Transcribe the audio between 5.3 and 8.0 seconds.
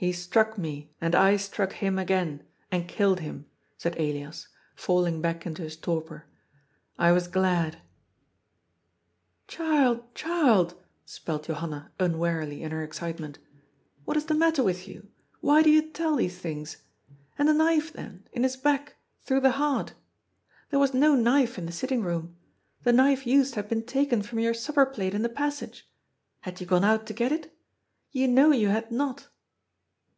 into his torpor. "I was glad.""